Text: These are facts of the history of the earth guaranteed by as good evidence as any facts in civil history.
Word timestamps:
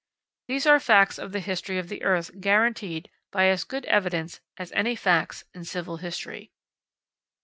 These 0.47 0.65
are 0.65 0.79
facts 0.79 1.19
of 1.19 1.31
the 1.31 1.39
history 1.39 1.77
of 1.77 1.87
the 1.87 2.01
earth 2.01 2.31
guaranteed 2.41 3.07
by 3.31 3.45
as 3.49 3.63
good 3.63 3.85
evidence 3.85 4.39
as 4.57 4.71
any 4.71 4.95
facts 4.95 5.43
in 5.53 5.63
civil 5.63 5.97
history. 5.97 6.49